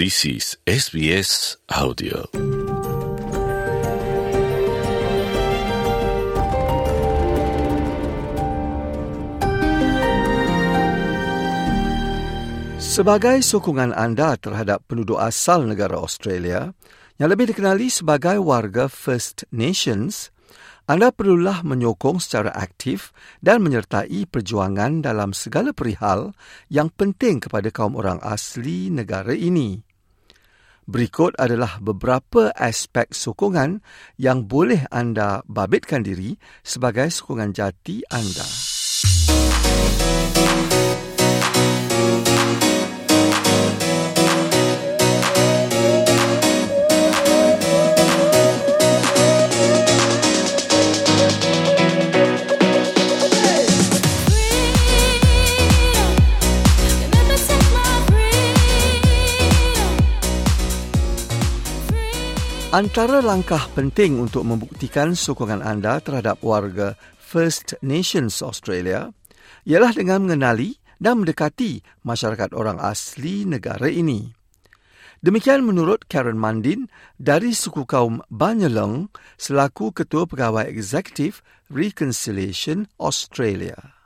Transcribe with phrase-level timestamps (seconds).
[0.00, 2.24] This is SBS Audio.
[12.80, 16.72] Sebagai sokongan anda terhadap penduduk asal negara Australia,
[17.20, 20.32] yang lebih dikenali sebagai warga First Nations,
[20.88, 23.12] anda perlulah menyokong secara aktif
[23.44, 26.32] dan menyertai perjuangan dalam segala perihal
[26.72, 29.89] yang penting kepada kaum orang asli negara ini.
[30.90, 33.78] Berikut adalah beberapa aspek sokongan
[34.18, 36.34] yang boleh anda babitkan diri
[36.66, 38.42] sebagai sokongan jati anda.
[62.70, 69.10] Antara langkah penting untuk membuktikan sokongan anda terhadap warga First Nations Australia
[69.66, 74.30] ialah dengan mengenali dan mendekati masyarakat orang asli negara ini.
[75.18, 76.86] Demikian menurut Karen Mandin
[77.18, 81.42] dari suku kaum Banyalong selaku Ketua Pegawai Eksekutif
[81.74, 83.98] Reconciliation Australia.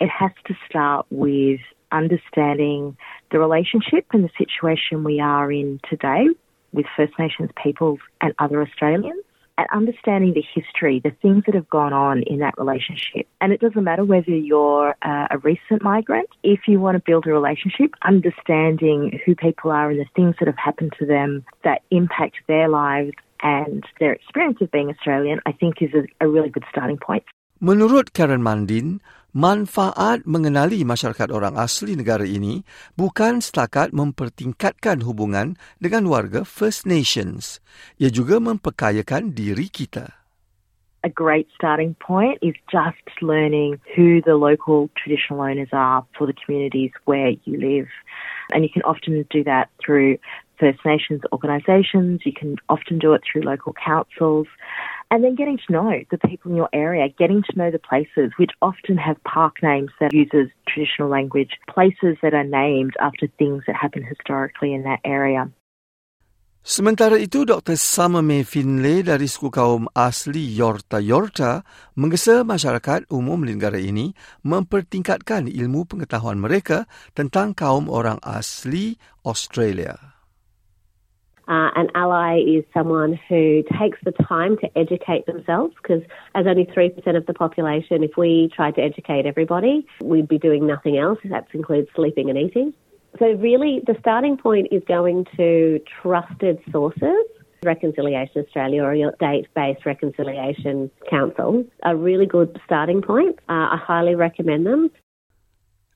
[0.00, 1.60] It has to start with
[1.92, 2.96] understanding
[3.28, 6.32] the relationship and the situation we are in today
[6.72, 9.22] with First Nations peoples and other Australians
[9.58, 13.26] and understanding the history, the things that have gone on in that relationship.
[13.40, 17.26] And it doesn't matter whether you're uh, a recent migrant, if you want to build
[17.26, 21.82] a relationship, understanding who people are and the things that have happened to them that
[21.90, 23.12] impact their lives
[23.42, 27.24] and their experience of being Australian, I think is a, a really good starting point.
[27.62, 28.98] Menurut Karen Mandin,
[29.30, 32.66] manfaat mengenali masyarakat orang asli negara ini
[32.98, 37.62] bukan setakat mempertingkatkan hubungan dengan warga First Nations.
[38.02, 40.10] Ia juga memperkayakan diri kita.
[41.06, 46.34] A great starting point is just learning who the local traditional owners are for the
[46.34, 47.86] communities where you live.
[48.50, 50.18] And you can often do that through
[50.62, 54.46] First Nations organisations, you can often do it through local councils.
[55.12, 58.32] And then getting to know the people in your area, getting to know the places
[58.40, 63.60] which often have park names that uses traditional language, places that are named after things
[63.68, 65.52] that happened historically in that area.
[66.64, 67.76] Sementara itu, Dr.
[67.76, 71.60] Summer May Finlay dari suku kaum asli Yorta Yorta
[71.92, 74.16] menggesa masyarakat umum di negara ini
[74.48, 78.96] mempertingkatkan ilmu pengetahuan mereka tentang kaum orang asli
[79.28, 80.11] Australia.
[81.52, 86.00] Uh, an ally is someone who takes the time to educate themselves because,
[86.34, 90.66] as only 3% of the population, if we tried to educate everybody, we'd be doing
[90.66, 91.18] nothing else.
[91.24, 92.72] That includes sleeping and eating.
[93.18, 97.26] So, really, the starting point is going to trusted sources.
[97.62, 103.38] Reconciliation Australia or your state based reconciliation council, a really good starting point.
[103.48, 104.90] Uh, I highly recommend them.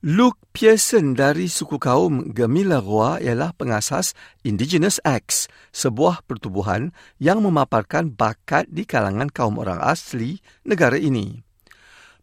[0.07, 8.71] Luke Pearson dari suku kaum Gamilaroi ialah pengasas Indigenous Acts, sebuah pertubuhan yang memaparkan bakat
[8.71, 11.43] di kalangan kaum orang asli negara ini.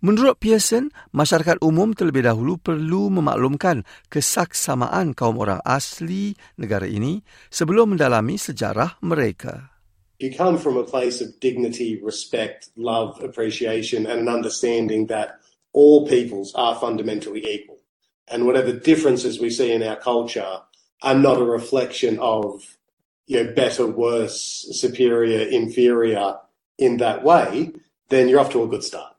[0.01, 7.21] Menurut Pearson, masyarakat umum terlebih dahulu perlu memaklumkan kesaksamaan kaum orang asli negara ini
[7.53, 9.77] sebelum mendalami sejarah mereka.
[10.17, 16.09] You come from a place of dignity, respect, love, appreciation, and an understanding that all
[16.09, 17.81] peoples are fundamentally equal.
[18.29, 20.61] And whatever differences we see in our culture
[21.03, 22.79] are not a reflection of
[23.27, 26.37] you know, better, worse, superior, inferior
[26.79, 27.73] in that way,
[28.09, 29.15] then you're off to a good start.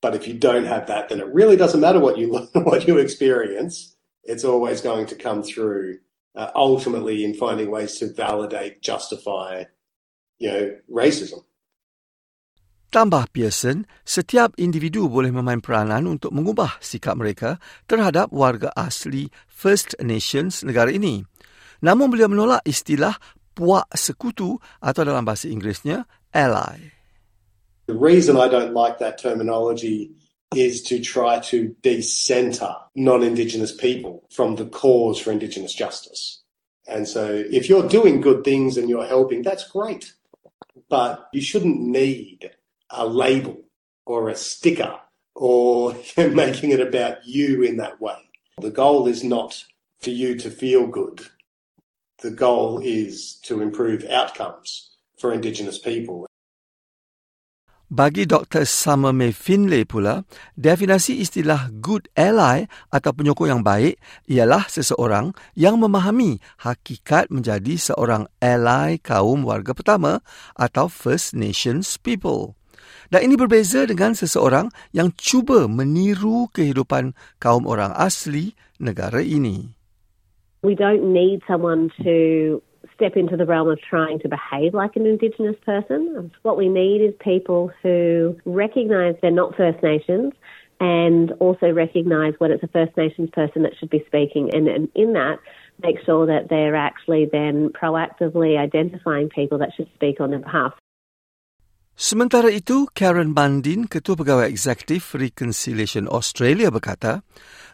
[0.00, 2.88] But if you don't have that, then it really doesn't matter what you learn, what
[2.88, 3.94] you experience.
[4.24, 5.98] It's always going to come through
[6.34, 9.64] uh, ultimately in finding ways to validate, justify,
[10.38, 11.44] you know, racism.
[12.90, 19.94] Tambah Pearson, setiap individu boleh memain peranan untuk mengubah sikap mereka terhadap warga asli First
[20.02, 21.22] Nations negara ini.
[21.86, 23.14] Namun beliau menolak istilah
[23.54, 26.02] puak sekutu atau dalam bahasa Inggerisnya
[26.34, 26.90] ally.
[27.86, 30.10] The reason I don't like that terminology
[30.50, 36.42] is to try to decenter non-Indigenous people from the cause for Indigenous justice.
[36.90, 40.10] And so if you're doing good things and you're helping, that's great.
[40.90, 42.50] But you shouldn't need
[42.90, 43.62] a label
[44.06, 44.98] or a sticker
[45.34, 48.18] or making it about you in that way.
[48.60, 49.64] The goal is not
[50.00, 51.28] for you to feel good.
[52.20, 56.28] The goal is to improve outcomes for Indigenous people.
[57.90, 58.62] Bagi Dr.
[59.10, 60.22] May Finlay pula,
[60.54, 63.98] definasi istilah good ally atau penyokong yang baik
[64.30, 70.22] ialah seseorang yang memahami hakikat menjadi seorang ally kaum warga pertama
[70.54, 72.59] atau First Nations people.
[73.10, 77.10] Dan ini berbeza dengan seseorang yang cuba meniru kehidupan
[77.42, 79.74] kaum orang asli negara ini.
[80.62, 82.62] We don't need someone to
[82.94, 86.30] step into the realm of trying to behave like an Indigenous person.
[86.46, 90.30] What we need is people who recognise they're not First Nations
[90.78, 94.54] and also recognise when it's a First Nations person that should be speaking.
[94.54, 95.42] And, in that,
[95.82, 100.78] make sure that they're actually then proactively identifying people that should speak on their behalf.
[102.00, 107.20] Sementara itu, Karen Bandin, Ketua Pegawai Eksekutif Reconciliation Australia berkata,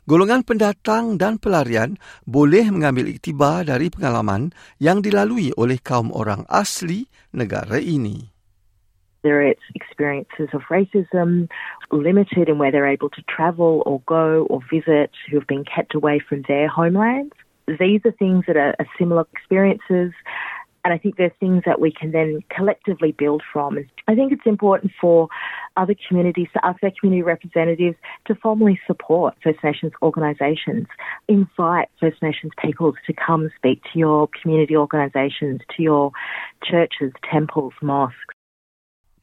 [0.02, 1.94] golongan pendatang dan pelarian
[2.26, 4.50] boleh mengambil iktibar dari pengalaman
[4.82, 8.26] yang dilalui oleh kaum orang asli negara ini.
[9.22, 11.46] There are experiences of racism,
[11.94, 15.94] limited in where they're able to travel or go or visit, who have been kept
[15.94, 17.30] away from their homelands.
[17.70, 20.10] These are things that are similar experiences
[20.86, 23.74] And I think there's things that we can then collectively build from.
[24.06, 25.26] I think it's important for
[25.74, 27.98] other communities, to us, their community representatives,
[28.30, 30.86] to formally support First Nations organisations.
[31.26, 36.14] Invite First Nations peoples to come speak to your community organisations, to your
[36.62, 38.38] churches, temples, mosques.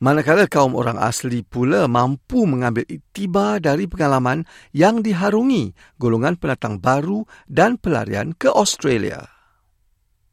[0.03, 4.43] Manakala kaum orang asli pula mampu mengambil iktibar dari pengalaman
[4.75, 9.32] yang diharungi golongan pendatang baru dan pelarian ke Australia.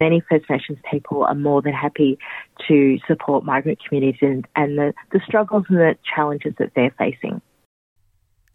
[0.00, 2.18] Many First Nations people are more than happy
[2.66, 7.44] to support migrant communities and, and the, the struggles and the challenges that they're facing.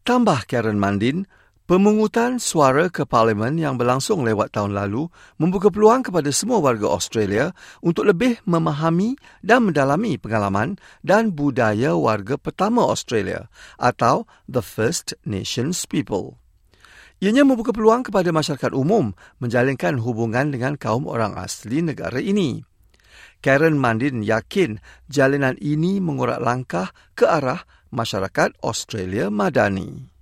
[0.05, 1.25] Tambah Karen Mandin,
[1.65, 5.09] pemungutan suara ke parlimen yang berlangsung lewat tahun lalu
[5.41, 12.37] membuka peluang kepada semua warga Australia untuk lebih memahami dan mendalami pengalaman dan budaya warga
[12.37, 13.49] pertama Australia
[13.81, 16.44] atau the First Nations people.
[17.25, 19.09] Ianya membuka peluang kepada masyarakat umum
[19.41, 22.61] menjalinkan hubungan dengan kaum orang asli negara ini.
[23.41, 24.77] Karen Mandin yakin
[25.09, 30.14] jalinan ini mengorak langkah ke arah masyarakat Australia Madani.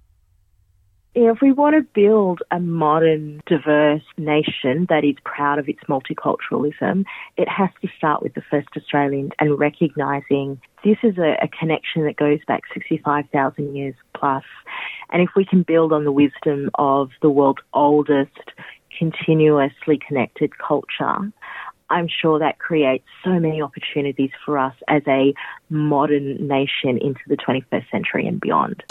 [1.15, 7.05] If we want to build a modern, diverse nation that is proud of its multiculturalism,
[7.37, 12.03] it has to start with the first Australians and recognising this is a, a connection
[12.05, 14.43] that goes back 65,000 years plus.
[15.11, 18.51] And if we can build on the wisdom of the world's oldest
[18.97, 21.31] continuously connected culture,
[21.91, 25.35] I'm sure that creates so many opportunities for us as a
[25.69, 28.83] modern nation into the 21st century and beyond.